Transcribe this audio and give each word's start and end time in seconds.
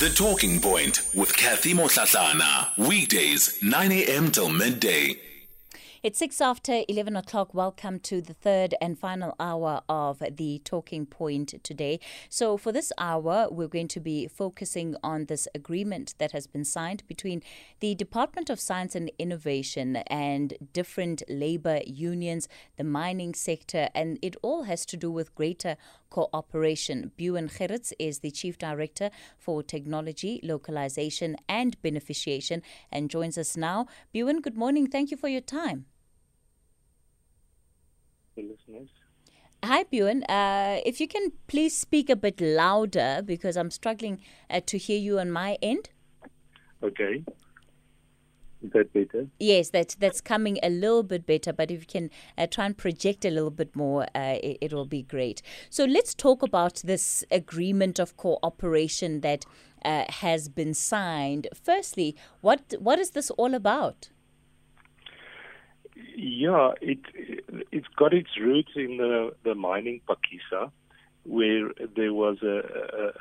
The 0.00 0.10
Talking 0.10 0.60
Point 0.60 1.08
with 1.14 1.36
Kathy 1.36 1.72
Motlatlana. 1.72 2.76
Weekdays, 2.76 3.62
9 3.62 3.92
a.m. 3.92 4.32
till 4.32 4.48
midday. 4.48 5.20
It's 6.02 6.18
six 6.18 6.40
after 6.40 6.82
11 6.86 7.16
o'clock. 7.16 7.54
Welcome 7.54 7.98
to 8.00 8.20
the 8.20 8.34
third 8.34 8.74
and 8.78 8.98
final 8.98 9.34
hour 9.40 9.80
of 9.88 10.18
the 10.18 10.60
Talking 10.62 11.06
Point 11.06 11.62
today. 11.62 11.98
So, 12.28 12.58
for 12.58 12.72
this 12.72 12.92
hour, 12.98 13.48
we're 13.50 13.68
going 13.68 13.88
to 13.88 14.00
be 14.00 14.26
focusing 14.26 14.96
on 15.02 15.26
this 15.26 15.48
agreement 15.54 16.14
that 16.18 16.32
has 16.32 16.46
been 16.46 16.66
signed 16.66 17.04
between 17.06 17.40
the 17.80 17.94
Department 17.94 18.50
of 18.50 18.60
Science 18.60 18.94
and 18.94 19.10
Innovation 19.18 19.96
and 20.08 20.54
different 20.74 21.22
labor 21.26 21.80
unions, 21.86 22.48
the 22.76 22.84
mining 22.84 23.32
sector, 23.32 23.88
and 23.94 24.18
it 24.20 24.36
all 24.42 24.64
has 24.64 24.84
to 24.84 24.98
do 24.98 25.10
with 25.10 25.34
greater 25.34 25.76
cooperation. 26.18 27.10
Beeuwen 27.18 27.48
Gerryts 27.56 27.92
is 27.98 28.20
the 28.20 28.30
Chief 28.30 28.58
Director 28.58 29.10
for 29.36 29.62
Technology, 29.62 30.40
Localization 30.42 31.36
and 31.48 31.80
Beneficiation 31.82 32.62
and 32.92 33.10
joins 33.10 33.36
us 33.36 33.56
now. 33.56 33.86
Beeuwen, 34.14 34.40
good 34.40 34.56
morning. 34.56 34.86
Thank 34.86 35.10
you 35.10 35.16
for 35.16 35.28
your 35.28 35.40
time 35.40 35.86
listeners. 38.36 38.88
Hi, 39.64 39.84
Beeuwen. 39.84 40.22
Uh, 40.28 40.80
if 40.84 41.00
you 41.00 41.08
can 41.08 41.32
please 41.46 41.76
speak 41.76 42.10
a 42.10 42.16
bit 42.16 42.40
louder 42.40 43.22
because 43.24 43.56
I'm 43.56 43.70
struggling 43.70 44.20
uh, 44.50 44.60
to 44.66 44.78
hear 44.78 44.98
you 44.98 45.18
on 45.18 45.30
my 45.30 45.56
end. 45.62 45.90
Okay. 46.82 47.24
Is 48.64 48.72
that 48.72 48.92
better? 48.94 49.26
Yes, 49.38 49.68
that's 49.68 49.94
that's 49.94 50.22
coming 50.22 50.58
a 50.62 50.70
little 50.70 51.02
bit 51.02 51.26
better. 51.26 51.52
But 51.52 51.70
if 51.70 51.80
you 51.80 51.86
can 51.86 52.10
uh, 52.38 52.46
try 52.46 52.64
and 52.64 52.76
project 52.76 53.26
a 53.26 53.30
little 53.30 53.50
bit 53.50 53.76
more, 53.76 54.04
uh, 54.14 54.38
it, 54.42 54.56
it 54.62 54.72
will 54.72 54.86
be 54.86 55.02
great. 55.02 55.42
So 55.68 55.84
let's 55.84 56.14
talk 56.14 56.42
about 56.42 56.80
this 56.82 57.24
agreement 57.30 57.98
of 57.98 58.16
cooperation 58.16 59.20
that 59.20 59.44
uh, 59.84 60.04
has 60.08 60.48
been 60.48 60.72
signed. 60.72 61.46
Firstly, 61.62 62.16
what 62.40 62.74
what 62.78 62.98
is 62.98 63.10
this 63.10 63.30
all 63.32 63.54
about? 63.54 64.08
Yeah, 66.16 66.72
it 66.80 67.00
it's 67.70 67.88
got 67.96 68.14
its 68.14 68.30
roots 68.40 68.72
in 68.76 68.96
the 68.96 69.34
the 69.44 69.54
mining 69.54 70.00
Phakisa, 70.08 70.70
where 71.24 71.70
there 71.96 72.12
was 72.12 72.38
a, 72.42 72.60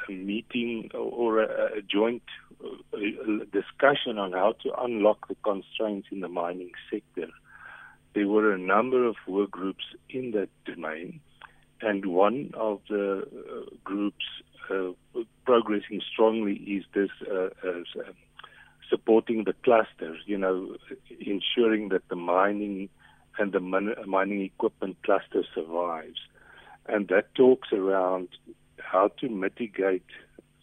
a, 0.10 0.12
a 0.12 0.16
meeting 0.16 0.90
or 0.94 1.42
a, 1.42 1.78
a 1.78 1.82
joint 1.82 2.24
uh, 2.64 2.98
discussion 3.52 4.18
on 4.18 4.34
how 4.34 4.54
to 4.64 4.72
unlock 4.82 5.28
the 5.28 5.36
constraints 5.44 6.08
in 6.12 6.20
the 6.20 6.28
mining 6.28 6.72
sector. 6.92 7.28
There 8.14 8.28
were 8.28 8.54
a 8.54 8.58
number 8.58 9.06
of 9.06 9.16
work 9.28 9.52
groups 9.52 9.84
in 10.10 10.32
that 10.32 10.50
domain, 10.66 11.20
and 11.82 12.06
one 12.06 12.52
of 12.54 12.82
the 12.90 13.24
uh, 13.24 13.76
groups 13.84 14.26
uh, 14.70 14.92
progressing 15.46 16.02
strongly 16.12 16.54
is 16.54 16.84
this 16.94 17.10
uh, 17.30 17.50
uh, 17.68 18.04
supporting 18.90 19.44
the 19.44 19.54
clusters, 19.64 20.20
you 20.26 20.38
know, 20.38 20.76
ensuring 21.20 21.90
that 21.90 22.08
the 22.10 22.16
mining 22.16 22.90
and 23.40 23.52
the 23.52 23.60
mining 23.60 24.42
equipment 24.42 24.98
cluster 25.04 25.44
survives. 25.56 26.20
And 26.88 27.08
that 27.08 27.34
talks 27.36 27.72
around 27.72 28.30
how 28.78 29.10
to 29.20 29.30
mitigate 29.30 30.06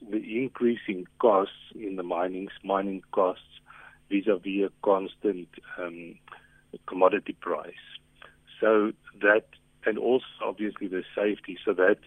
the 0.09 0.41
increasing 0.43 1.07
costs 1.19 1.55
in 1.75 1.97
the 1.97 2.03
mining 2.03 2.49
mining 2.65 3.03
costs 3.13 3.45
vis-a-vis 4.11 4.69
a 4.69 4.71
constant 4.83 5.49
um, 5.79 6.15
commodity 6.87 7.37
price. 7.41 7.75
So 8.61 8.93
that, 9.23 9.45
and 9.87 9.99
also 9.99 10.25
obviously 10.45 10.89
the 10.89 11.05
safety. 11.15 11.59
So 11.65 11.73
that 11.75 11.99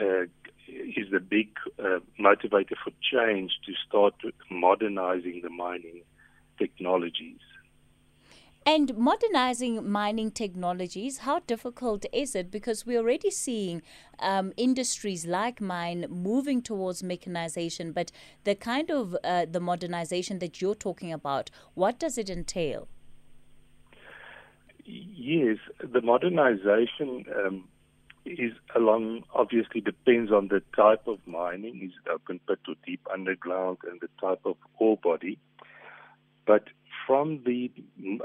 uh, 0.00 0.24
is 0.68 1.10
the 1.10 1.20
big 1.20 1.48
uh, 1.78 2.00
motivator 2.18 2.76
for 2.82 2.92
change 3.12 3.52
to 3.66 3.72
start 3.86 4.14
modernizing 4.50 5.40
the 5.42 5.50
mining 5.50 6.02
technologies. 6.58 7.40
And 8.68 8.96
modernizing 8.96 9.88
mining 9.88 10.32
technologies, 10.32 11.18
how 11.18 11.38
difficult 11.38 12.04
is 12.12 12.34
it? 12.34 12.50
Because 12.50 12.84
we're 12.84 12.98
already 12.98 13.30
seeing 13.30 13.80
um, 14.18 14.52
industries 14.56 15.24
like 15.24 15.60
mine 15.60 16.06
moving 16.10 16.60
towards 16.62 17.00
mechanization, 17.00 17.92
but 17.92 18.10
the 18.42 18.56
kind 18.56 18.90
of 18.90 19.16
uh, 19.22 19.46
the 19.48 19.60
modernization 19.60 20.40
that 20.40 20.60
you're 20.60 20.74
talking 20.74 21.12
about, 21.12 21.48
what 21.74 22.00
does 22.00 22.18
it 22.18 22.28
entail? 22.28 22.88
Yes, 24.84 25.58
the 25.78 26.00
modernization 26.00 27.24
um, 27.36 27.68
is 28.24 28.52
along 28.74 29.22
obviously 29.32 29.80
depends 29.80 30.32
on 30.32 30.48
the 30.48 30.60
type 30.74 31.06
of 31.06 31.18
mining, 31.24 31.82
is 31.84 31.92
it 32.04 32.10
open 32.10 32.40
pit 32.48 32.58
or 32.66 32.74
deep 32.84 33.06
underground, 33.12 33.78
and 33.88 34.00
the 34.00 34.08
type 34.20 34.40
of 34.44 34.56
ore 34.80 34.96
body. 34.96 35.38
But 36.46 36.64
from 37.06 37.42
the 37.44 37.70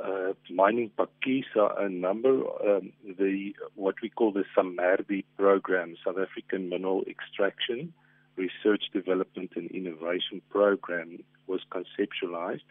uh, 0.04 0.34
mining 0.50 0.92
Phakisa, 0.98 1.80
a 1.80 1.90
number 1.90 2.30
um, 2.30 2.92
the 3.06 3.54
what 3.76 3.96
we 4.02 4.10
call 4.10 4.32
the 4.32 4.44
SAMERDI 4.58 5.24
program, 5.38 5.96
South 6.04 6.18
African 6.18 6.70
Mineral 6.70 7.04
Extraction 7.08 7.94
Research 8.36 8.84
Development 8.92 9.52
and 9.56 9.70
Innovation 9.72 10.42
Program, 10.50 11.24
was 11.48 11.62
conceptualized. 11.72 12.64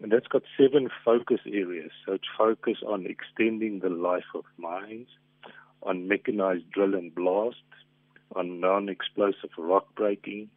And 0.00 0.10
that's 0.10 0.26
got 0.26 0.42
seven 0.58 0.90
focus 1.04 1.40
areas. 1.46 1.92
So 2.04 2.14
it's 2.14 2.82
on 2.82 3.06
extending 3.06 3.78
the 3.78 3.88
life 3.88 4.24
of 4.34 4.44
mines, 4.58 5.08
on 5.82 6.08
mechanized 6.08 6.70
drill 6.72 6.94
and 6.94 7.14
blast, 7.14 7.56
on 8.34 8.60
non-explosive 8.60 9.50
rock 9.56 9.94
breaking, 9.94 10.50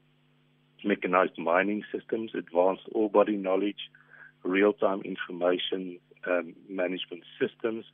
mechanized 0.84 1.38
mining 1.38 1.84
systems, 1.94 2.32
advanced 2.34 2.84
ore 2.94 3.10
body 3.10 3.38
knowledge, 3.38 3.90
real-time 4.46 5.02
information 5.02 6.00
um, 6.28 6.56
management 6.70 7.24
systems, 7.40 7.86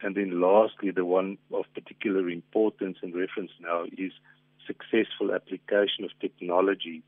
and 0.00 0.14
then 0.16 0.40
lastly, 0.40 0.90
the 0.90 1.04
one 1.04 1.38
of 1.52 1.64
particular 1.74 2.28
importance 2.28 2.98
and 3.02 3.14
reference 3.14 3.50
now 3.60 3.84
is 3.96 4.12
successful 4.66 5.34
application 5.34 6.04
of 6.04 6.10
technologies 6.20 7.02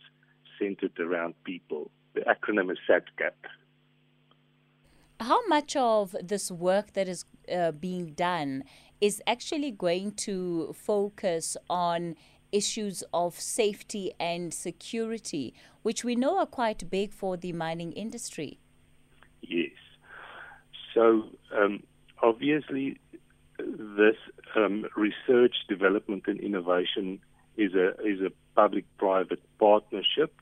centered 0.59 0.99
around 0.99 1.35
people. 1.45 1.91
The 2.15 2.23
acronym 2.23 2.71
is 2.71 2.79
SATCAP. 2.89 3.33
How 5.21 5.47
much 5.47 5.77
of 5.77 6.15
this 6.23 6.51
work 6.51 6.93
that 6.93 7.09
is 7.09 7.25
uh, 7.53 7.73
being 7.73 8.13
done 8.13 8.65
is 9.01 9.23
actually 9.27 9.71
going 9.71 10.13
to 10.13 10.75
focus 10.75 11.57
on 11.69 12.17
issues 12.53 13.03
of 13.13 13.39
safety 13.39 14.13
and 14.21 14.53
security, 14.53 15.55
which 15.83 16.05
we 16.05 16.15
know 16.15 16.39
are 16.39 16.47
quite 16.47 16.91
big 16.91 17.13
for 17.13 17.37
the 17.37 17.53
mining 17.53 17.93
industry? 17.93 18.59
So, 20.97 21.25
um, 21.55 21.83
obviously, 22.23 22.99
this 23.59 24.17
um, 24.57 24.87
research, 24.97 25.55
development, 25.69 26.25
and 26.27 26.41
innovation 26.41 27.21
is 27.59 27.75
a 27.75 27.91
is 28.01 28.23
a 28.23 28.33
public-private 28.55 29.43
partnership. 29.59 30.35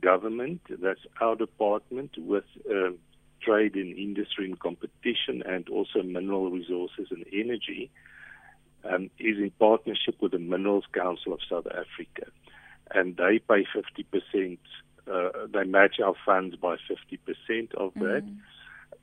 Government, 0.00 0.62
that's 0.82 1.00
our 1.20 1.36
department, 1.36 2.12
with 2.16 2.44
um, 2.70 2.96
trade 3.42 3.74
and 3.74 3.96
industry 3.98 4.46
and 4.46 4.58
competition, 4.58 5.42
and 5.44 5.68
also 5.68 6.02
mineral 6.02 6.50
resources 6.50 7.08
and 7.10 7.26
energy, 7.30 7.90
um, 8.90 9.10
is 9.18 9.36
in 9.36 9.52
partnership 9.58 10.16
with 10.22 10.32
the 10.32 10.38
Minerals 10.38 10.84
Council 10.94 11.34
of 11.34 11.40
South 11.50 11.66
Africa. 11.66 12.30
And 12.94 13.14
they 13.18 13.40
pay 13.40 13.66
50%, 13.76 14.58
uh, 15.12 15.46
they 15.52 15.64
match 15.64 15.96
our 16.02 16.14
funds 16.24 16.56
by 16.56 16.76
50% 16.76 17.74
of 17.74 17.92
mm-hmm. 17.92 18.38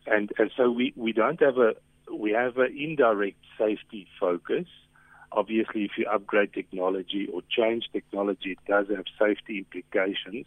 And, 0.06 0.32
and 0.38 0.52
so 0.56 0.70
we, 0.70 0.94
we 0.96 1.14
don't 1.14 1.42
have 1.42 1.58
a, 1.58 1.74
we 2.14 2.32
have 2.32 2.58
an 2.58 2.76
indirect 2.78 3.38
safety 3.58 4.08
focus. 4.20 4.66
Obviously, 5.32 5.84
if 5.86 5.92
you 5.98 6.06
upgrade 6.06 6.54
technology 6.54 7.28
or 7.32 7.42
change 7.50 7.86
technology, 7.92 8.52
it 8.52 8.60
does 8.68 8.88
have 8.96 9.06
safety 9.20 9.60
implications. 9.60 10.46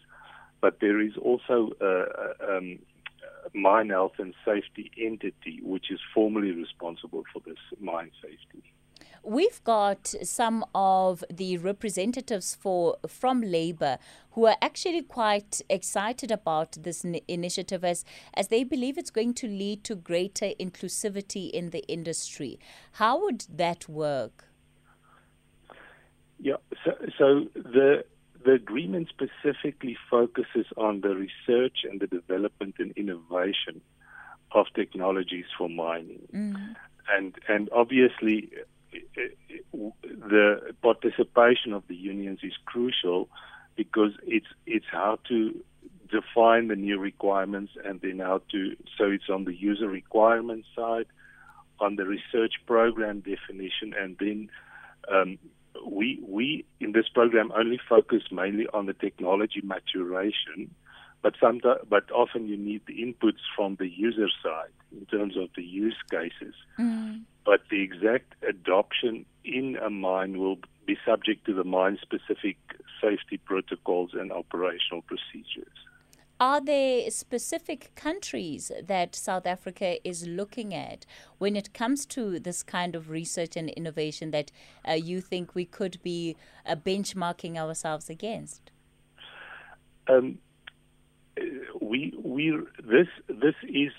But 0.61 0.81
there 0.81 1.01
is 1.01 1.17
also 1.17 1.73
a 1.81 2.57
um, 2.57 2.79
mine 3.55 3.91
health 3.91 4.15
and 4.19 4.35
safety 4.45 4.91
entity, 5.01 5.61
which 5.63 5.91
is 5.91 6.01
formally 6.15 6.53
responsible 6.53 7.25
for 7.33 7.41
this 7.47 7.59
mine 7.81 8.11
safety. 8.23 8.63
We've 9.27 9.63
got 9.65 10.15
some 10.23 10.65
of 10.73 11.25
the 11.29 11.59
representatives 11.59 12.55
for 12.55 12.97
from 13.09 13.41
Labour 13.43 13.99
who 14.31 14.47
are 14.47 14.55
actually 14.63 15.03
quite 15.03 15.61
excited 15.69 16.31
about 16.31 16.79
this 16.81 17.05
initiative 17.27 17.83
as, 17.83 18.05
as 18.35 18.49
they 18.49 18.63
believe 18.63 18.97
it's 18.97 19.11
going 19.11 19.35
to 19.35 19.49
lead 19.49 19.83
to 19.83 19.97
greater 19.97 20.51
inclusivity 20.61 21.51
in 21.51 21.71
the 21.71 21.85
industry. 21.89 22.61
How 22.93 23.21
would 23.21 23.47
that 23.53 23.89
work? 23.89 24.45
Yeah, 26.39 26.59
so, 26.85 26.93
so 27.19 27.47
the 27.55 28.05
the 28.45 28.53
agreement 28.53 29.09
specifically 29.09 29.99
focuses 30.09 30.67
on 30.77 31.01
the 31.01 31.17
research 31.17 31.79
and 31.83 31.99
the 31.99 32.07
development 32.07 32.77
and 32.79 32.93
innovation 32.93 33.81
of 34.53 34.67
technologies 34.77 35.47
for 35.59 35.69
mining. 35.69 36.29
Mm-hmm. 36.33 36.73
And 37.09 37.35
and 37.49 37.69
obviously 37.73 38.53
the 39.73 40.75
participation 40.83 41.73
of 41.73 41.83
the 41.89 41.95
unions 41.97 42.41
is 42.43 42.53
crucial 42.65 43.29
because 43.77 44.13
it's 44.27 44.47
it's 44.67 44.87
how 44.91 45.19
to 45.29 45.55
define 46.11 46.69
the 46.69 46.77
new 46.77 46.99
requirements 46.99 47.73
and 47.85 48.01
then 48.01 48.19
how 48.21 48.41
to 48.51 48.77
so 48.97 49.05
it's 49.11 49.29
on 49.29 49.45
the 49.45 49.55
user 49.55 49.89
requirement 49.89 50.65
side, 50.75 51.07
on 51.81 51.97
the 51.97 52.05
research 52.05 52.55
program 52.67 53.21
definition, 53.21 53.95
and 53.99 54.17
then 54.19 54.49
um, 55.13 55.39
we 55.87 56.21
we 56.27 56.65
in 56.81 56.93
this 56.93 57.09
program 57.09 57.53
only 57.57 57.79
focus 57.89 58.23
mainly 58.31 58.67
on 58.73 58.87
the 58.87 58.95
technology 58.95 59.61
maturation, 59.63 60.75
but 61.23 61.35
sometimes 61.41 61.81
but 61.89 62.11
often 62.11 62.47
you 62.47 62.57
need 62.57 62.83
the 62.87 62.95
inputs 62.95 63.43
from 63.55 63.77
the 63.77 63.89
user 63.89 64.29
side 64.43 64.73
in 64.97 65.07
terms 65.07 65.37
of 65.37 65.49
the 65.57 65.63
use 65.63 65.97
cases. 66.11 66.55
Mm. 66.79 67.23
But 67.47 67.61
the 67.71 67.81
exact 67.81 68.35
adoption 68.47 69.25
in 69.45 69.77
a 69.77 69.89
mine 69.89 70.39
will 70.39 70.59
be 70.85 70.99
subject 71.07 71.47
to 71.47 71.55
the 71.55 71.65
mine 71.65 71.99
specific 72.03 72.57
safety 73.01 73.39
protocols 73.39 74.11
and 74.15 74.33
operational 74.33 75.03
procedures. 75.03 75.73
Are 76.39 76.61
there 76.61 77.11
specific 77.11 77.93
countries 77.95 78.71
that 78.83 79.15
South 79.15 79.47
Africa 79.47 80.07
is 80.07 80.27
looking 80.27 80.75
at 80.75 81.07
when 81.39 81.57
it 81.57 81.73
comes 81.73 82.05
to 82.07 82.39
this 82.39 82.63
kind 82.63 82.95
of 82.95 83.09
research 83.09 83.57
and 83.57 83.71
innovation 83.71 84.33
that 84.33 84.53
uh, 84.87 84.93
you 84.93 85.23
think 85.23 85.55
we 85.55 85.65
could 85.65 85.99
be 86.03 86.37
uh, 86.67 86.77
benchmarking 86.77 87.57
ourselves 87.57 88.11
against? 88.11 88.71
Um, 90.09 90.39
we 91.81 92.13
we 92.23 92.55
this 92.85 93.09
this 93.29 93.55
is 93.67 93.93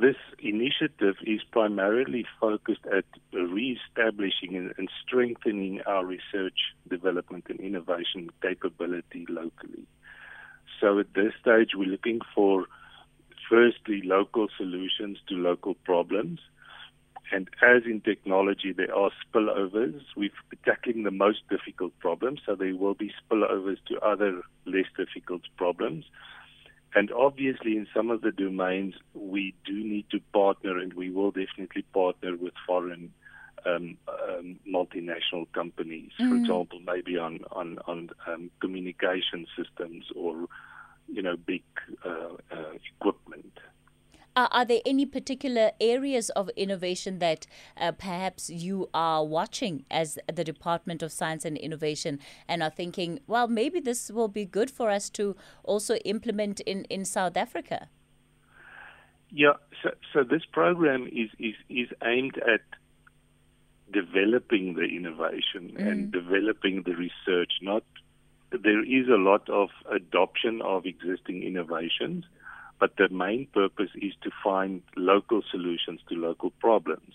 this 0.00 0.16
initiative 0.38 1.16
is 1.26 1.40
primarily 1.50 2.24
focused 2.40 2.86
at 2.86 3.04
re-establishing 3.32 4.56
and, 4.56 4.88
strengthening 5.06 5.80
our 5.86 6.04
research, 6.04 6.58
development, 6.88 7.46
and 7.48 7.60
innovation 7.60 8.30
capability 8.40 9.26
locally. 9.28 9.86
So 10.80 10.98
at 10.98 11.12
this 11.14 11.32
stage, 11.40 11.70
we're 11.74 11.88
looking 11.88 12.20
for 12.34 12.66
firstly 13.48 14.02
local 14.04 14.48
solutions 14.56 15.18
to 15.28 15.34
local 15.34 15.74
problems. 15.74 16.40
And 17.30 17.48
as 17.62 17.82
in 17.84 18.00
technology, 18.00 18.72
there 18.72 18.94
are 18.94 19.10
spillovers. 19.26 20.00
We're 20.16 20.30
tackling 20.64 21.02
the 21.02 21.10
most 21.10 21.40
difficult 21.50 21.98
problems, 21.98 22.40
so 22.46 22.54
there 22.54 22.74
will 22.74 22.94
be 22.94 23.12
spillovers 23.22 23.78
to 23.88 24.00
other 24.00 24.42
less 24.64 24.86
difficult 24.96 25.42
problems. 25.56 26.04
And 26.94 27.12
obviously, 27.12 27.76
in 27.76 27.86
some 27.94 28.10
of 28.10 28.22
the 28.22 28.32
domains, 28.32 28.94
we 29.14 29.54
do 29.64 29.74
need 29.74 30.06
to 30.10 30.20
partner, 30.32 30.78
and 30.78 30.92
we 30.94 31.10
will 31.10 31.30
definitely 31.30 31.82
partner 31.92 32.34
with 32.36 32.54
foreign 32.66 33.12
um, 33.66 33.98
um, 34.08 34.58
multinational 34.66 35.46
companies. 35.52 36.10
Mm. 36.20 36.28
For 36.30 36.36
example, 36.36 36.80
maybe 36.84 37.18
on 37.18 37.40
on 37.52 37.78
on 37.86 38.10
um, 38.26 38.50
communication 38.60 39.46
systems 39.56 40.06
or 40.14 40.46
you 41.08 41.22
know 41.22 41.36
big 41.36 41.62
uh, 42.04 42.36
uh, 42.50 42.72
equipment. 42.96 43.58
Are 44.50 44.64
there 44.64 44.80
any 44.86 45.06
particular 45.06 45.72
areas 45.80 46.30
of 46.30 46.48
innovation 46.50 47.18
that 47.18 47.46
uh, 47.76 47.92
perhaps 47.92 48.50
you 48.50 48.88
are 48.94 49.24
watching 49.24 49.84
as 49.90 50.18
the 50.32 50.44
Department 50.44 51.02
of 51.02 51.10
Science 51.10 51.44
and 51.44 51.56
Innovation 51.56 52.20
and 52.46 52.62
are 52.62 52.70
thinking, 52.70 53.20
well, 53.26 53.48
maybe 53.48 53.80
this 53.80 54.10
will 54.10 54.28
be 54.28 54.44
good 54.44 54.70
for 54.70 54.90
us 54.90 55.10
to 55.10 55.36
also 55.64 55.96
implement 56.04 56.60
in, 56.60 56.84
in 56.84 57.04
South 57.04 57.36
Africa? 57.36 57.88
Yeah, 59.30 59.54
so, 59.82 59.90
so 60.12 60.22
this 60.24 60.44
program 60.52 61.06
is, 61.06 61.30
is, 61.38 61.54
is 61.68 61.88
aimed 62.04 62.38
at 62.38 62.62
developing 63.92 64.74
the 64.74 64.84
innovation 64.84 65.76
mm. 65.76 65.86
and 65.86 66.12
developing 66.12 66.82
the 66.84 66.94
research, 66.94 67.52
not 67.62 67.82
there 68.50 68.82
is 68.82 69.08
a 69.08 69.20
lot 69.20 69.48
of 69.50 69.68
adoption 69.90 70.62
of 70.62 70.86
existing 70.86 71.42
innovations, 71.42 72.24
but 72.78 72.96
the 72.96 73.08
main 73.08 73.46
purpose 73.52 73.90
is 73.94 74.12
to 74.22 74.30
find 74.42 74.82
local 74.96 75.42
solutions 75.50 76.00
to 76.08 76.14
local 76.14 76.50
problems. 76.50 77.14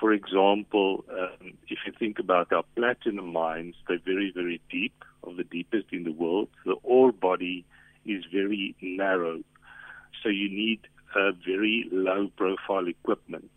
For 0.00 0.12
example, 0.12 1.04
um, 1.10 1.52
if 1.68 1.78
you 1.86 1.92
think 1.98 2.18
about 2.18 2.52
our 2.52 2.64
platinum 2.76 3.32
mines, 3.32 3.76
they're 3.86 3.98
very, 4.04 4.32
very 4.34 4.60
deep, 4.70 5.04
of 5.24 5.36
the 5.36 5.44
deepest 5.44 5.86
in 5.92 6.04
the 6.04 6.12
world. 6.12 6.48
The 6.64 6.76
ore 6.82 7.12
body 7.12 7.64
is 8.04 8.24
very 8.32 8.74
narrow, 8.80 9.42
so 10.22 10.28
you 10.28 10.48
need 10.48 10.80
a 11.14 11.32
very 11.32 11.88
low 11.92 12.30
profile 12.36 12.88
equipment 12.88 13.50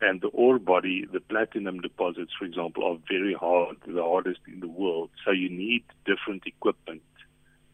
and 0.00 0.20
the 0.20 0.28
ore 0.28 0.58
body, 0.58 1.06
the 1.12 1.20
platinum 1.20 1.80
deposits, 1.80 2.32
for 2.38 2.44
example, 2.44 2.84
are 2.84 2.98
very 3.08 3.34
hard, 3.34 3.76
the 3.86 4.02
hardest 4.02 4.40
in 4.46 4.60
the 4.60 4.68
world. 4.68 5.10
So 5.24 5.32
you 5.32 5.48
need 5.48 5.84
different 6.04 6.44
equipment 6.46 7.02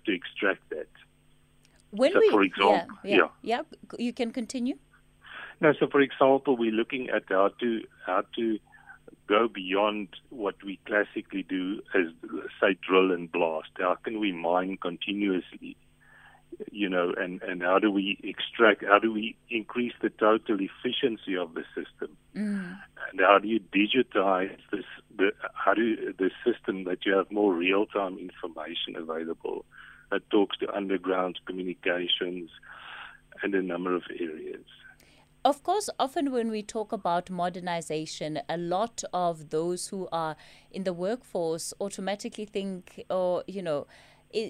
to 0.07 0.15
extract 0.15 0.69
that. 0.71 0.89
When 1.95 2.13
so 2.13 2.19
we, 2.19 2.31
for 2.31 2.43
example, 2.43 2.97
yeah, 3.05 3.17
yeah, 3.17 3.29
yeah, 3.43 3.63
you 3.99 4.13
can 4.13 4.33
continue. 4.33 4.77
No, 5.61 5.73
so 5.79 5.87
for 5.87 6.01
example, 6.01 6.57
we're 6.57 6.73
looking 6.73 7.09
at 7.11 7.25
how 7.29 7.51
to 7.61 7.81
how 8.05 8.23
to 8.37 8.59
go 9.27 9.49
beyond 9.49 10.09
what 10.31 10.57
we 10.65 10.79
classically 10.87 11.45
do 11.49 11.81
as 11.95 12.07
say 12.61 12.77
drill 12.87 13.13
and 13.13 13.31
blast. 13.31 13.71
How 13.79 13.97
can 14.03 14.19
we 14.19 14.33
mine 14.33 14.77
continuously 14.81 15.77
you 16.71 16.89
know, 16.89 17.13
and, 17.17 17.43
and 17.43 17.63
how 17.63 17.79
do 17.79 17.91
we 17.91 18.19
extract, 18.23 18.85
how 18.85 18.99
do 18.99 19.13
we 19.13 19.37
increase 19.51 19.93
the 20.03 20.11
total 20.11 20.59
efficiency 20.61 21.37
of 21.37 21.55
the 21.55 21.65
system? 21.75 22.17
Mm. 22.37 22.79
And 23.11 23.21
how 23.21 23.39
do 23.39 23.49
you 23.49 23.61
digitize 23.61 24.57
this, 24.73 24.85
the, 25.17 25.33
how 25.55 25.75
do 25.75 25.83
you, 25.83 26.15
the 26.19 26.31
system 26.45 26.85
that 26.85 27.05
you 27.05 27.17
have 27.17 27.31
more 27.31 27.53
real 27.53 27.87
time 27.87 28.19
information 28.19 28.97
available 28.97 29.65
that 30.11 30.29
talks 30.31 30.57
to 30.59 30.75
underground 30.75 31.39
communications 31.47 32.51
and 33.43 33.55
a 33.55 33.63
number 33.63 33.95
of 33.95 34.03
areas? 34.19 34.65
Of 35.45 35.63
course, 35.63 35.91
often 35.99 36.33
when 36.33 36.51
we 36.51 36.63
talk 36.63 36.91
about 36.91 37.29
modernization, 37.29 38.41
a 38.49 38.57
lot 38.57 39.05
of 39.13 39.51
those 39.51 39.89
who 39.89 40.09
are 40.11 40.37
in 40.71 40.85
the 40.85 40.95
workforce 40.95 41.75
automatically 41.81 42.47
think, 42.47 43.05
or, 43.11 43.45
you 43.47 43.61
know, 43.61 43.87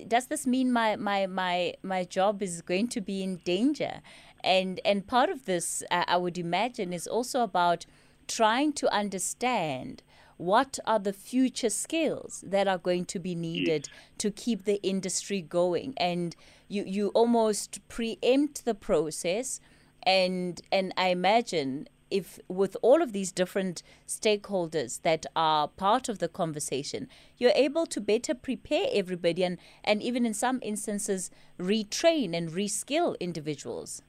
does 0.06 0.26
this 0.26 0.46
mean 0.46 0.72
my, 0.72 0.94
my, 0.94 1.26
my, 1.26 1.74
my 1.82 2.04
job 2.04 2.42
is 2.42 2.62
going 2.62 2.86
to 2.88 3.00
be 3.00 3.24
in 3.24 3.38
danger? 3.38 4.02
And, 4.44 4.80
and 4.84 5.04
part 5.04 5.30
of 5.30 5.46
this, 5.46 5.82
uh, 5.90 6.04
I 6.06 6.16
would 6.16 6.38
imagine, 6.38 6.92
is 6.92 7.08
also 7.08 7.42
about 7.42 7.86
trying 8.28 8.72
to 8.74 8.94
understand 8.94 10.02
what 10.36 10.78
are 10.86 10.98
the 10.98 11.12
future 11.12 11.70
skills 11.70 12.42
that 12.46 12.66
are 12.66 12.78
going 12.78 13.04
to 13.04 13.18
be 13.18 13.34
needed 13.34 13.88
yes. 13.88 13.98
to 14.18 14.30
keep 14.30 14.64
the 14.64 14.82
industry 14.82 15.40
going 15.40 15.94
and 15.96 16.36
you 16.68 16.84
you 16.86 17.08
almost 17.08 17.80
preempt 17.88 18.64
the 18.64 18.74
process 18.74 19.60
and 20.04 20.60
and 20.72 20.92
I 20.96 21.08
imagine 21.08 21.88
if 22.10 22.38
with 22.48 22.76
all 22.80 23.02
of 23.02 23.12
these 23.12 23.32
different 23.32 23.82
stakeholders 24.06 25.02
that 25.02 25.26
are 25.34 25.66
part 25.66 26.08
of 26.08 26.20
the 26.20 26.28
conversation, 26.28 27.08
you're 27.38 27.52
able 27.56 27.86
to 27.86 28.00
better 28.00 28.34
prepare 28.34 28.86
everybody 28.92 29.42
and, 29.42 29.58
and 29.82 30.00
even 30.00 30.24
in 30.24 30.32
some 30.32 30.60
instances 30.62 31.30
retrain 31.58 32.32
and 32.36 32.50
reskill 32.50 33.18
individuals. 33.18 34.02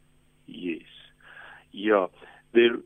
Yes. 0.45 0.83
Yeah. 1.71 2.07
The 2.53 2.83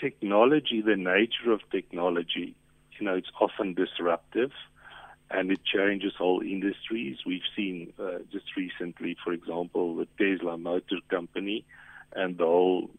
technology, 0.00 0.80
the 0.80 0.96
nature 0.96 1.52
of 1.52 1.60
technology, 1.70 2.56
you 3.02 3.08
know, 3.08 3.16
it's 3.16 3.32
often 3.40 3.74
disruptive 3.74 4.52
and 5.28 5.50
it 5.50 5.58
changes 5.64 6.12
whole 6.16 6.40
industries. 6.40 7.16
We've 7.26 7.48
seen 7.56 7.92
uh, 7.98 8.18
just 8.30 8.56
recently, 8.56 9.16
for 9.24 9.32
example, 9.32 9.96
the 9.96 10.06
Tesla 10.16 10.56
Motor 10.56 10.98
Company 11.08 11.64
and 12.14 12.38
the 12.38 12.44
whole 12.44 12.90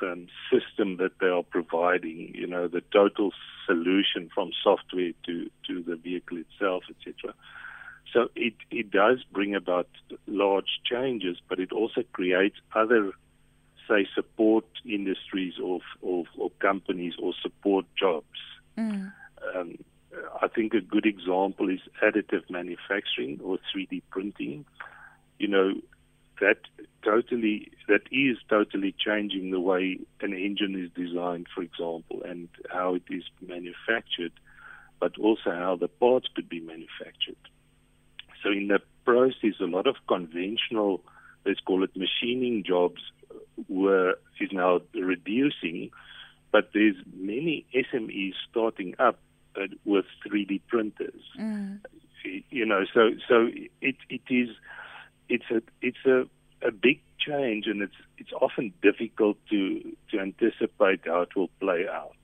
um, 0.00 0.28
system 0.50 0.96
that 0.96 1.18
they 1.20 1.26
are 1.26 1.42
providing, 1.42 2.32
you 2.34 2.46
know, 2.46 2.68
the 2.68 2.82
total 2.90 3.32
solution 3.66 4.30
from 4.34 4.50
software 4.64 5.12
to, 5.26 5.50
to 5.66 5.82
the 5.82 5.96
vehicle 5.96 6.38
itself, 6.38 6.84
etc. 6.88 7.34
So 8.14 8.28
it, 8.34 8.54
it 8.70 8.90
does 8.90 9.18
bring 9.30 9.54
about 9.54 9.88
large 10.26 10.80
changes, 10.90 11.36
but 11.50 11.60
it 11.60 11.70
also 11.70 12.02
creates 12.14 12.56
other, 12.74 13.12
say, 13.86 14.06
support 14.14 14.64
industries 14.86 15.54
or, 15.62 15.80
or, 16.00 16.24
or 16.38 16.50
companies 16.60 17.12
or 17.22 17.34
support 17.42 17.84
jobs. 17.94 18.24
Mm. 18.78 19.12
Um, 19.54 19.76
I 20.42 20.48
think 20.48 20.74
a 20.74 20.80
good 20.80 21.06
example 21.06 21.68
is 21.68 21.80
additive 22.02 22.48
manufacturing 22.50 23.40
or 23.42 23.58
3D 23.74 24.02
printing. 24.10 24.64
You 25.38 25.48
know, 25.48 25.72
that 26.40 26.58
totally 27.04 27.70
that 27.88 28.02
is 28.10 28.38
totally 28.48 28.94
changing 28.98 29.50
the 29.50 29.60
way 29.60 29.98
an 30.20 30.32
engine 30.32 30.74
is 30.74 30.90
designed, 30.94 31.46
for 31.54 31.62
example, 31.62 32.22
and 32.24 32.48
how 32.70 32.94
it 32.94 33.02
is 33.08 33.24
manufactured, 33.46 34.32
but 34.98 35.12
also 35.18 35.50
how 35.50 35.76
the 35.76 35.88
parts 35.88 36.28
could 36.34 36.48
be 36.48 36.60
manufactured. 36.60 37.36
So 38.42 38.50
in 38.50 38.68
the 38.68 38.80
process, 39.04 39.60
a 39.60 39.64
lot 39.64 39.86
of 39.86 39.96
conventional, 40.08 41.02
let's 41.44 41.60
call 41.60 41.84
it 41.84 41.90
machining 41.94 42.64
jobs, 42.66 43.00
were 43.68 44.14
is 44.40 44.50
now 44.52 44.80
reducing, 44.94 45.90
but 46.50 46.70
there's 46.72 46.96
many 47.14 47.66
SMEs 47.74 48.32
starting 48.50 48.94
up 48.98 49.18
uh, 49.56 49.66
with 49.84 50.06
3D 50.26 50.60
printers. 50.68 51.22
Mm. 51.38 51.80
You 52.50 52.66
know 52.66 52.84
so 52.92 53.12
so 53.28 53.48
it 53.80 53.96
it 54.10 54.20
is 54.28 54.50
it's 55.30 55.50
a 55.50 55.62
it's 55.80 56.04
a 56.04 56.26
a 56.62 56.70
big 56.70 57.00
change, 57.18 57.66
and 57.66 57.82
it's 57.82 57.94
it's 58.18 58.32
often 58.40 58.72
difficult 58.82 59.36
to 59.50 59.96
to 60.10 60.20
anticipate 60.20 61.00
how 61.06 61.22
it 61.22 61.34
will 61.36 61.50
play 61.60 61.86
out. 61.88 62.16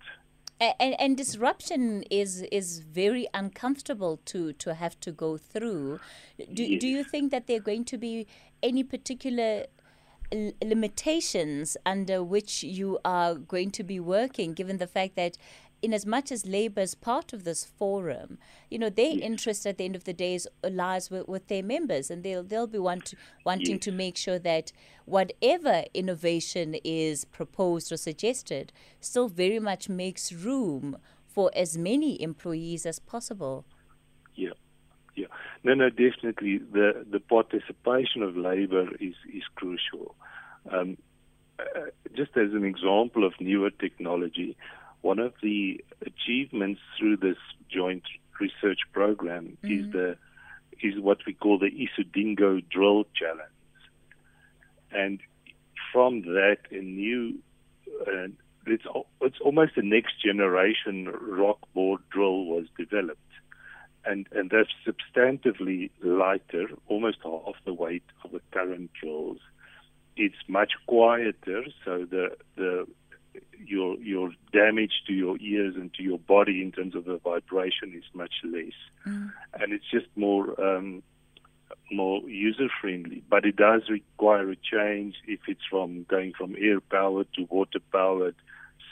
And, 0.59 0.97
and, 0.99 1.17
disruption 1.19 2.03
is 2.11 2.41
is 2.51 2.79
very 2.79 3.29
uncomfortable 3.35 4.21
to, 4.25 4.55
to 4.55 4.73
have 4.73 4.99
to 5.01 5.13
go 5.13 5.37
through. 5.37 6.01
Do, 6.39 6.63
yes. 6.63 6.81
do 6.81 6.89
you 6.89 7.05
think 7.05 7.31
that 7.31 7.47
there 7.47 7.59
are 7.59 7.69
going 7.73 7.85
to 7.85 7.99
be 7.99 8.27
any 8.63 8.83
particular 8.83 9.67
limitations 10.33 11.77
under 11.85 12.23
which 12.23 12.63
you 12.63 12.99
are 13.05 13.35
going 13.35 13.71
to 13.73 13.85
be 13.85 14.01
working, 14.01 14.55
given 14.55 14.79
the 14.79 14.87
fact 14.87 15.15
that 15.17 15.37
in 15.83 15.93
as 15.93 16.07
much 16.07 16.33
as 16.33 16.47
Labour 16.47 16.81
is 16.81 16.95
part 16.95 17.33
of 17.33 17.45
this 17.45 17.65
forum, 17.65 18.39
you 18.71 18.79
know, 18.79 18.89
their 18.89 19.13
yes. 19.13 19.21
interest 19.23 19.67
at 19.67 19.79
the 19.79 19.85
end 19.85 19.95
of 19.95 20.05
the 20.05 20.13
day 20.13 20.35
is, 20.35 20.49
lies 20.69 21.11
with, 21.11 21.29
with 21.29 21.49
their 21.49 21.63
members, 21.63 22.11
and 22.11 22.23
they'll 22.23 22.43
they'll 22.43 22.67
be 22.67 22.79
want 22.79 23.07
to, 23.07 23.17
wanting 23.45 23.77
yes. 23.77 23.85
to 23.85 23.93
make 23.93 24.17
sure 24.17 24.39
that 24.39 24.73
whatever 25.05 25.85
innovation 25.95 26.77
is 26.85 27.25
proposed 27.25 27.93
or 27.93 27.97
suggested 27.97 28.73
still 29.01 29.29
very 29.29 29.59
much 29.59 29.89
makes 29.89 30.33
room 30.33 30.99
for 31.27 31.51
as 31.55 31.77
many 31.77 32.21
employees 32.23 32.87
as 32.87 32.99
possible. 32.99 33.65
Yeah. 34.35 34.51
Yeah, 35.15 35.29
no, 35.65 35.73
no, 35.73 35.89
definitely. 35.89 36.59
The 36.59 37.07
the 37.11 37.21
participation 37.21 38.23
of 38.23 38.37
labour 38.37 38.89
is 39.01 39.15
is 39.33 39.45
crucial. 39.55 40.15
Um, 40.71 40.99
uh, 41.59 41.87
just 42.15 42.37
as 42.37 42.53
an 42.53 42.65
example 42.65 43.25
of 43.25 43.33
newer 43.41 43.71
technology, 43.71 44.57
one 45.03 45.19
of 45.19 45.35
the 45.43 45.85
achievements 46.05 46.81
through 46.99 47.19
this 47.19 47.39
joint 47.69 48.05
research 48.41 48.81
program 48.93 49.57
mm-hmm. 49.63 49.87
is 49.87 49.93
the 49.93 50.17
is 50.83 51.01
what 51.01 51.19
we 51.27 51.33
call 51.33 51.59
the 51.59 51.71
Isidingo 51.71 52.63
drill 52.69 53.05
challenge, 53.15 53.51
and 54.93 55.21
from 55.93 56.23
that, 56.23 56.59
a 56.71 56.83
new 56.83 57.39
uh, 58.07 58.29
it's 58.67 58.85
it's 59.23 59.41
almost 59.41 59.73
a 59.77 59.83
next 59.83 60.21
generation 60.23 61.09
rock 61.09 61.59
bore 61.75 61.99
drill 62.11 62.45
was 62.45 62.67
developed 62.77 63.21
and 64.07 64.27
and 64.33 64.51
that's 64.51 64.71
substantively 64.87 65.91
lighter, 66.03 66.69
almost 66.87 67.19
half 67.23 67.57
the 67.65 67.75
weight 67.75 68.05
of 68.25 68.31
the 68.31 68.41
current 68.53 68.91
drills. 68.99 69.39
It's 70.17 70.37
much 70.49 70.73
quieter, 70.87 71.65
so 71.85 72.07
the 72.09 72.37
the 72.57 72.87
your 73.65 73.99
your 73.99 74.31
damage 74.53 74.93
to 75.07 75.13
your 75.13 75.37
ears 75.39 75.75
and 75.77 75.93
to 75.95 76.03
your 76.03 76.19
body 76.19 76.63
in 76.63 76.73
terms 76.73 76.95
of 76.95 77.05
the 77.05 77.19
vibration 77.19 77.93
is 77.95 78.05
much 78.15 78.35
less, 78.45 78.73
mm. 79.07 79.33
and 79.55 79.73
it's 79.73 79.91
just 79.91 80.07
more 80.17 80.61
um, 80.61 81.03
more 81.91 82.21
user 82.29 82.69
friendly. 82.81 83.23
But 83.29 83.45
it 83.45 83.57
does 83.57 83.83
require 83.89 84.51
a 84.51 84.57
change 84.57 85.17
if 85.27 85.41
it's 85.49 85.65
from 85.71 86.05
going 86.05 86.33
from 86.37 86.57
air 86.59 86.81
powered 86.81 87.29
to 87.35 87.47
water 87.49 87.81
powered. 87.93 88.37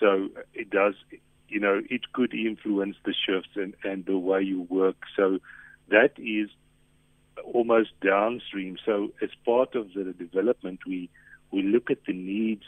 So 0.00 0.28
it 0.54 0.70
does 0.70 0.94
you 1.48 1.60
know, 1.60 1.80
it 1.88 2.12
could 2.12 2.34
influence 2.34 2.96
the 3.04 3.14
shifts 3.14 3.50
and, 3.54 3.74
and 3.84 4.04
the 4.06 4.18
way 4.18 4.42
you 4.42 4.62
work. 4.62 4.96
So 5.16 5.38
that 5.88 6.12
is 6.18 6.48
almost 7.44 7.90
downstream. 8.00 8.76
So 8.84 9.12
as 9.22 9.30
part 9.44 9.76
of 9.76 9.92
the 9.94 10.12
development, 10.12 10.80
we 10.84 11.10
we 11.52 11.62
look 11.62 11.90
at 11.90 12.04
the 12.06 12.12
needs 12.12 12.64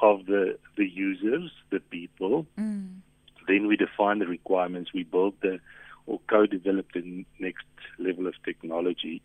of 0.00 0.26
the 0.26 0.58
the 0.76 0.88
users, 0.88 1.50
the 1.70 1.80
people. 1.80 2.46
Mm. 2.58 3.00
Then 3.46 3.66
we 3.66 3.76
define 3.76 4.18
the 4.18 4.26
requirements. 4.26 4.92
We 4.92 5.04
build 5.04 5.34
the 5.40 5.60
or 6.06 6.20
co-develop 6.28 6.86
the 6.94 7.24
next 7.38 7.66
level 7.98 8.26
of 8.26 8.34
technology. 8.44 9.22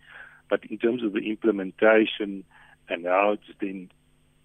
But 0.50 0.66
in 0.66 0.78
terms 0.78 1.02
of 1.04 1.14
the 1.14 1.30
implementation 1.30 2.44
and 2.90 3.06
how 3.06 3.32
it's 3.32 3.58
then 3.60 3.90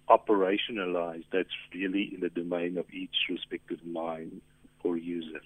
operationalized, 0.09 1.25
that's 1.31 1.49
really 1.73 2.11
in 2.13 2.21
the 2.21 2.29
domain 2.29 2.77
of 2.77 2.85
each 2.91 3.15
respective 3.29 3.85
mine 3.85 4.41
or 4.83 4.97
user. 4.97 5.41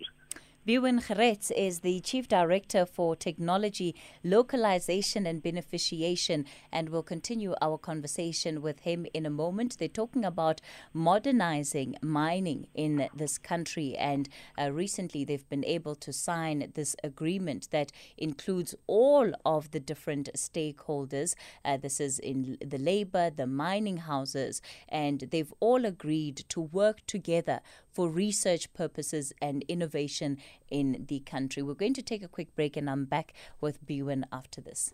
Beeuwen 0.65 1.01
Gerryts 1.01 1.51
is 1.51 1.81
the 1.81 1.99
Chief 1.99 2.29
Director 2.29 2.85
for 2.85 3.17
Technology, 3.17 3.93
Localization 4.23 5.25
and 5.27 5.43
Beneficiation, 5.43 6.45
and 6.71 6.87
we'll 6.87 7.03
continue 7.03 7.53
our 7.61 7.77
conversation 7.77 8.61
with 8.61 8.79
him 8.79 9.05
in 9.13 9.25
a 9.25 9.29
moment. 9.29 9.77
They're 9.77 9.89
talking 9.89 10.23
about 10.23 10.61
modernizing 10.93 11.97
mining 12.01 12.67
in 12.73 13.09
this 13.13 13.37
country, 13.37 13.97
and 13.97 14.29
uh, 14.57 14.71
recently 14.71 15.25
they've 15.25 15.49
been 15.49 15.65
able 15.65 15.95
to 15.95 16.13
sign 16.13 16.71
this 16.75 16.95
agreement 17.03 17.67
that 17.71 17.91
includes 18.17 18.73
all 18.87 19.33
of 19.45 19.71
the 19.71 19.81
different 19.81 20.29
stakeholders. 20.33 21.35
Uh, 21.65 21.75
this 21.75 21.99
is 21.99 22.19
in 22.19 22.57
the 22.65 22.77
labor, 22.77 23.29
the 23.29 23.47
mining 23.47 23.97
houses, 23.97 24.61
and 24.87 25.27
they've 25.31 25.53
all 25.59 25.83
agreed 25.83 26.45
to 26.47 26.61
work 26.61 27.05
together 27.05 27.59
for 27.91 28.09
research 28.09 28.73
purposes 28.73 29.33
and 29.41 29.63
innovation 29.67 30.37
in 30.69 31.05
the 31.07 31.19
country. 31.19 31.63
We're 31.63 31.73
going 31.73 31.93
to 31.95 32.01
take 32.01 32.23
a 32.23 32.27
quick 32.27 32.55
break 32.55 32.77
and 32.77 32.89
I'm 32.89 33.05
back 33.05 33.33
with 33.61 33.85
Beeuwen 33.85 34.23
after 34.31 34.61
this. 34.61 34.93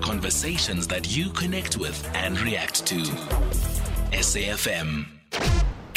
Conversations 0.00 0.86
that 0.88 1.16
you 1.16 1.30
connect 1.30 1.76
with 1.76 2.08
and 2.14 2.40
react 2.40 2.84
to. 2.86 2.96
SAFM. 4.12 5.21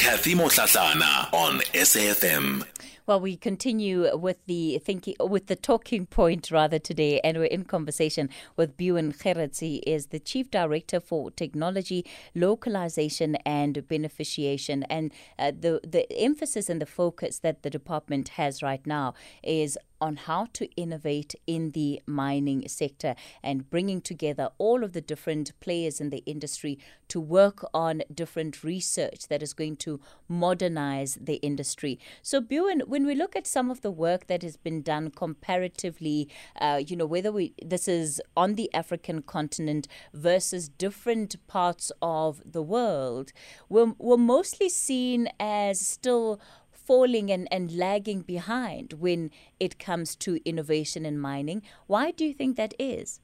Kathy 0.06 0.36
Motlatlana 0.36 1.34
on 1.34 1.62
SAFM. 1.74 2.64
Well, 3.08 3.20
we 3.20 3.36
continue 3.36 4.16
with 4.16 4.38
the 4.46 4.78
thinking, 4.78 5.16
with 5.20 5.48
the 5.48 5.56
talking 5.56 6.06
point 6.06 6.52
rather 6.52 6.78
today, 6.78 7.20
and 7.24 7.40
we're 7.40 7.46
in 7.46 7.64
conversation 7.64 8.30
with 8.56 8.78
Beeuwen 8.78 9.18
Gerryts. 9.18 9.62
He 9.62 9.78
is 9.78 10.08
the 10.08 10.20
Chief 10.20 10.52
Director 10.52 11.00
for 11.00 11.32
Technology, 11.32 12.06
Localization 12.36 13.36
and 13.48 13.78
Beneficiation. 13.88 14.84
And 14.92 15.12
uh, 15.40 15.52
the, 15.60 15.82
the 15.84 16.06
emphasis 16.14 16.70
and 16.70 16.80
the 16.80 16.86
focus 16.86 17.40
that 17.40 17.64
the 17.64 17.72
department 17.72 18.30
has 18.30 18.62
right 18.62 18.86
now 18.86 19.16
is 19.42 19.76
on 20.06 20.18
how 20.18 20.48
to 20.54 20.70
innovate 20.76 21.34
in 21.48 21.72
the 21.72 22.00
mining 22.06 22.68
sector 22.68 23.16
and 23.42 23.68
bringing 23.72 24.00
together 24.00 24.50
all 24.60 24.84
of 24.84 24.94
the 24.94 25.02
different 25.02 25.52
players 25.60 26.00
in 26.00 26.12
the 26.12 26.24
industry 26.28 26.78
to 27.08 27.20
work 27.20 27.66
on 27.74 28.04
different 28.14 28.64
research 28.64 29.28
that 29.30 29.42
is 29.42 29.54
going 29.54 29.76
to 29.76 30.00
modernize 30.28 31.18
the 31.20 31.36
industry. 31.36 32.00
So, 32.22 32.40
Beeuwen, 32.40 32.88
when 32.88 33.06
we 33.08 33.16
look 33.16 33.36
at 33.36 33.48
some 33.48 33.72
of 33.72 33.82
the 33.82 33.90
work 33.90 34.28
that 34.28 34.44
has 34.44 34.58
been 34.58 34.84
done 34.84 35.10
comparatively, 35.10 36.30
uh, 36.62 36.82
you 36.86 36.96
know, 36.96 37.08
whether 37.08 37.32
we 37.32 37.54
this 37.64 37.88
is 37.88 38.22
on 38.38 38.54
the 38.54 38.72
African 38.74 39.24
continent 39.24 39.88
versus 40.14 40.70
different 40.70 41.36
parts 41.48 41.92
of 42.02 42.42
the 42.46 42.62
world, 42.62 43.32
we're, 43.70 43.94
we're 43.98 44.18
mostly 44.18 44.70
seen 44.70 45.30
as 45.40 45.80
still 45.80 46.40
falling 46.86 47.32
and, 47.32 47.48
and 47.52 47.76
lagging 47.76 48.22
behind 48.22 48.94
when 48.94 49.32
it 49.60 49.80
comes 49.80 50.16
to 50.18 50.40
innovation 50.46 51.06
in 51.06 51.20
mining. 51.20 51.62
Why 51.88 52.12
do 52.12 52.26
you 52.26 52.34
think 52.34 52.58
that 52.58 52.74
is? 52.80 53.20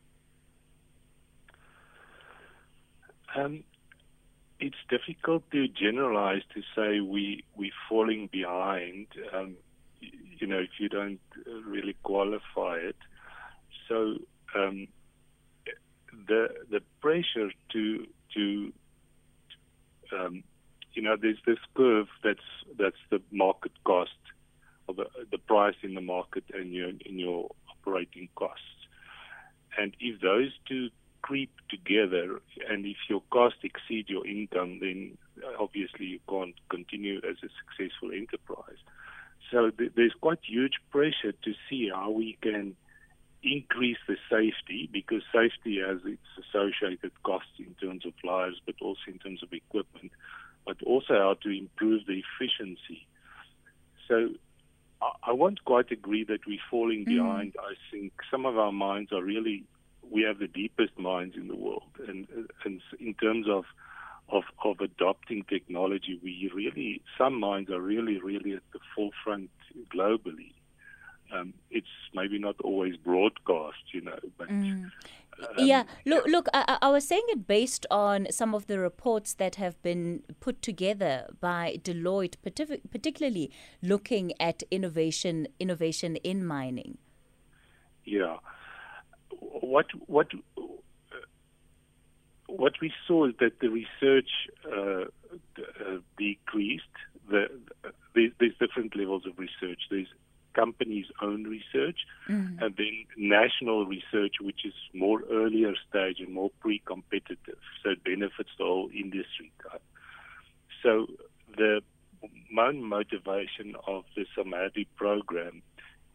Um, 3.35 3.63
it's 4.59 4.77
difficult 4.89 5.49
to 5.51 5.67
generalize 5.67 6.41
to 6.53 6.61
say 6.75 6.99
we 6.99 7.43
we're 7.55 7.71
falling 7.89 8.29
behind. 8.31 9.07
Um, 9.33 9.55
you 9.99 10.47
know, 10.47 10.59
if 10.59 10.79
you 10.79 10.89
don't 10.89 11.19
really 11.65 11.95
qualify 12.03 12.77
it. 12.77 12.95
So 13.87 14.17
um, 14.55 14.87
the 16.27 16.49
the 16.69 16.81
pressure 17.01 17.51
to 17.73 18.07
to 18.33 18.73
um, 20.17 20.43
you 20.93 21.01
know, 21.01 21.15
there's 21.19 21.41
this 21.45 21.59
curve 21.75 22.07
that's 22.23 22.39
that's 22.77 23.03
the 23.09 23.21
market 23.31 23.71
cost 23.83 24.11
or 24.87 24.95
the, 24.95 25.05
the 25.31 25.37
price 25.37 25.75
in 25.83 25.93
the 25.93 26.01
market 26.01 26.43
and 26.53 26.73
your 26.73 26.89
in 26.89 27.19
your 27.19 27.49
operating 27.69 28.29
costs. 28.35 28.63
And 29.77 29.95
if 29.99 30.19
those 30.21 30.51
two 30.67 30.89
creep 31.21 31.51
together, 31.69 32.41
and 32.69 32.85
if 32.85 32.97
your 33.09 33.21
cost 33.31 33.55
exceed 33.63 34.09
your 34.09 34.25
income, 34.25 34.79
then 34.79 35.17
obviously 35.59 36.05
you 36.05 36.19
can't 36.27 36.55
continue 36.69 37.17
as 37.17 37.37
a 37.43 37.49
successful 37.61 38.11
enterprise. 38.11 38.81
So 39.51 39.69
th- 39.69 39.91
there's 39.95 40.13
quite 40.19 40.39
huge 40.43 40.73
pressure 40.89 41.31
to 41.31 41.53
see 41.69 41.89
how 41.93 42.09
we 42.09 42.37
can 42.41 42.75
increase 43.43 43.97
the 44.07 44.17
safety 44.29 44.89
because 44.91 45.23
safety 45.33 45.79
has 45.85 45.99
its 46.05 46.21
associated 46.43 47.11
costs 47.23 47.57
in 47.59 47.73
terms 47.81 48.05
of 48.05 48.13
lives, 48.23 48.57
but 48.65 48.75
also 48.81 48.99
in 49.07 49.19
terms 49.19 49.41
of 49.43 49.51
equipment 49.51 50.11
but 50.65 50.77
also 50.83 51.13
how 51.13 51.35
to 51.43 51.49
improve 51.49 52.05
the 52.05 52.21
efficiency. 52.23 53.07
So 54.07 54.29
I, 55.23 55.31
won't 55.31 55.63
quite 55.65 55.91
agree 55.91 56.23
that 56.25 56.45
we're 56.45 56.59
falling 56.69 57.05
mm. 57.05 57.15
behind. 57.15 57.55
I 57.59 57.73
think 57.91 58.13
some 58.29 58.45
of 58.45 58.57
our 58.57 58.71
mines 58.71 59.11
are 59.11 59.23
really 59.23 59.63
we 60.09 60.23
have 60.23 60.39
the 60.39 60.47
deepest 60.47 60.97
mines 60.99 61.35
in 61.35 61.47
the 61.47 61.55
world, 61.55 61.91
and 62.07 62.27
and 62.65 62.81
in 62.99 63.13
terms 63.15 63.47
of 63.49 63.65
of 64.29 64.43
of 64.63 64.79
adopting 64.81 65.43
technology, 65.43 66.19
we 66.21 66.51
really 66.53 67.01
some 67.17 67.39
mines 67.39 67.69
are 67.69 67.81
really 67.81 68.19
really 68.19 68.53
at 68.53 68.63
the 68.73 68.79
forefront 68.95 69.49
globally, 69.93 70.53
Um, 71.33 71.53
it's 71.69 71.87
maybe 72.13 72.39
not 72.39 72.55
always 72.61 72.97
broadcast, 72.97 73.83
you 73.93 74.01
know, 74.01 74.19
but. 74.37 74.49
Mm. 74.49 74.91
Um, 75.41 75.65
yeah, 75.65 75.83
look, 76.05 76.25
look. 76.27 76.47
I, 76.53 76.77
I, 76.81 76.89
was 76.89 77.07
saying 77.07 77.23
it 77.29 77.47
based 77.47 77.85
on 77.89 78.27
some 78.31 78.53
of 78.53 78.67
the 78.67 78.79
reports 78.79 79.33
that 79.35 79.55
have 79.55 79.81
been 79.81 80.23
put 80.39 80.61
together 80.61 81.27
by 81.39 81.79
Deloitte, 81.83 82.35
particularly 82.41 83.51
looking 83.81 84.33
at 84.39 84.63
innovation, 84.69 85.47
innovation 85.59 86.15
in 86.17 86.45
mining. 86.45 86.97
Yeah, 88.05 88.37
what 89.39 89.87
what 90.07 90.27
what 92.47 92.73
we 92.81 92.91
saw 93.07 93.25
is 93.25 93.33
that 93.39 93.59
the 93.59 93.69
research 93.69 94.29
uh, 94.65 95.05
uh, 95.57 95.97
decreased. 96.17 96.83
The, 97.29 97.47
there's, 98.13 98.31
there's, 98.39 98.53
different 98.59 98.95
levels 98.95 99.25
of 99.25 99.37
research. 99.39 99.79
There's 99.89 100.07
companies' 100.53 101.07
own 101.21 101.43
research, 101.43 101.99
mm-hmm. 102.29 102.63
and 102.63 102.75
then 102.77 103.05
national 103.17 103.85
research, 103.85 104.35
which 104.41 104.65
is 104.65 104.73
more 104.93 105.23
earlier 105.31 105.73
stage 105.89 106.19
and 106.19 106.33
more 106.33 106.51
pre-competitive, 106.59 107.57
so 107.83 107.91
it 107.91 108.03
benefits 108.03 108.49
the 108.57 108.63
whole 108.63 108.89
industry. 108.93 109.51
So 110.83 111.07
the 111.57 111.81
main 112.51 112.83
motivation 112.83 113.75
of 113.87 114.03
the 114.15 114.25
SAMERDI 114.35 114.87
program 114.95 115.61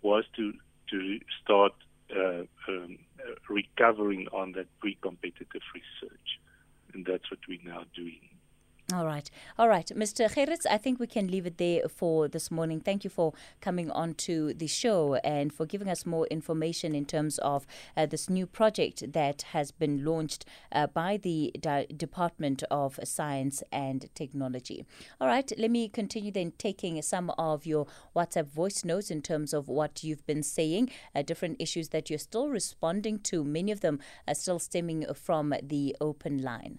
was 0.03 0.25
to 0.37 0.53
to 0.91 1.19
start 1.43 1.73
uh, 2.15 2.45
um, 2.69 2.99
recovering 3.49 4.29
on 4.33 4.53
that 4.53 4.67
pre-competitive 4.79 5.63
research, 5.75 6.29
and 6.93 7.05
that's 7.05 7.29
what 7.31 7.41
we're 7.49 7.59
now 7.65 7.85
doing. 7.95 8.21
All 8.95 9.05
right. 9.05 9.29
All 9.59 9.69
right. 9.69 9.91
Mr. 9.97 10.33
Gerryts, 10.33 10.65
I 10.71 10.79
think 10.79 11.01
we 11.01 11.09
can 11.09 11.27
leave 11.27 11.45
it 11.45 11.59
there 11.59 11.89
for 11.89 12.29
this 12.29 12.53
morning. 12.53 12.79
Thank 12.79 13.03
you 13.03 13.11
for 13.11 13.33
coming 13.61 13.91
on 13.91 14.15
to 14.15 14.55
the 14.55 14.69
show 14.69 15.17
and 15.17 15.53
for 15.53 15.67
giving 15.67 15.89
us 15.89 16.07
more 16.07 16.29
information 16.29 16.95
in 16.95 17.05
terms 17.05 17.39
of 17.39 17.67
uh, 17.97 18.07
this 18.07 18.31
new 18.31 18.47
project 18.47 19.13
that 19.13 19.43
has 19.51 19.73
been 19.73 20.05
launched 20.05 20.45
uh, 20.71 20.87
by 20.87 21.17
the 21.17 21.53
Di- 21.59 21.87
Department 21.97 22.63
of 22.71 23.01
Science 23.03 23.61
and 23.73 24.09
Technology. 24.15 24.87
All 25.21 25.27
right. 25.27 25.51
Let 25.59 25.73
me 25.73 25.89
continue 25.89 26.31
then 26.31 26.53
taking 26.57 27.03
some 27.03 27.31
of 27.31 27.67
your 27.67 27.89
WhatsApp 28.15 28.47
voice 28.47 28.85
notes 28.85 29.11
in 29.11 29.21
terms 29.21 29.53
of 29.53 29.67
what 29.67 30.05
you've 30.05 30.25
been 30.27 30.45
saying, 30.45 30.91
uh, 31.13 31.23
different 31.23 31.61
issues 31.61 31.89
that 31.89 32.09
you're 32.09 32.21
still 32.21 32.51
responding 32.51 33.19
to. 33.25 33.43
Many 33.43 33.73
of 33.73 33.81
them 33.81 33.99
are 34.29 34.35
still 34.37 34.61
stemming 34.61 35.07
from 35.13 35.53
the 35.61 35.97
open 36.01 36.41
line. 36.41 36.79